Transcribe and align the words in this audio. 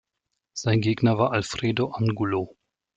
Sein 0.55 0.81
Gegner 0.81 1.19
war 1.19 1.31
Alfredo 1.31 1.91
Angulo. 1.91 2.57